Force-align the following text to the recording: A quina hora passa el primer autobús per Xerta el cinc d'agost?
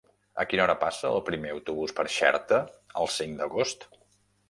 A 0.43 0.45
quina 0.53 0.63
hora 0.63 0.75
passa 0.83 1.11
el 1.17 1.21
primer 1.27 1.53
autobús 1.57 1.95
per 2.01 2.07
Xerta 2.17 2.63
el 3.05 3.15
cinc 3.21 3.41
d'agost? 3.43 3.91